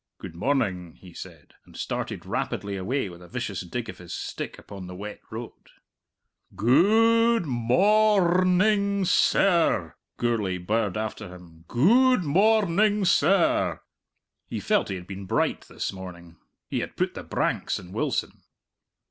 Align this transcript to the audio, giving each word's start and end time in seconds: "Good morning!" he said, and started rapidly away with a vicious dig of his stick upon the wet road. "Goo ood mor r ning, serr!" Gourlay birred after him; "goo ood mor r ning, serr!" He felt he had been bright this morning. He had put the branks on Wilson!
"Good 0.17 0.33
morning!" 0.33 0.95
he 0.95 1.13
said, 1.13 1.53
and 1.63 1.77
started 1.77 2.25
rapidly 2.25 2.75
away 2.75 3.07
with 3.07 3.21
a 3.21 3.27
vicious 3.27 3.61
dig 3.61 3.87
of 3.87 3.99
his 3.99 4.15
stick 4.15 4.57
upon 4.57 4.87
the 4.87 4.95
wet 4.95 5.19
road. 5.29 5.69
"Goo 6.55 7.35
ood 7.35 7.45
mor 7.45 8.39
r 8.39 8.43
ning, 8.43 9.05
serr!" 9.05 9.93
Gourlay 10.17 10.57
birred 10.57 10.97
after 10.97 11.29
him; 11.29 11.65
"goo 11.67 12.13
ood 12.13 12.23
mor 12.23 12.63
r 12.63 12.65
ning, 12.67 13.05
serr!" 13.05 13.81
He 14.49 14.59
felt 14.59 14.89
he 14.89 14.95
had 14.95 15.05
been 15.05 15.27
bright 15.27 15.67
this 15.67 15.93
morning. 15.93 16.37
He 16.67 16.79
had 16.79 16.97
put 16.97 17.13
the 17.13 17.21
branks 17.21 17.79
on 17.79 17.91
Wilson! 17.91 18.41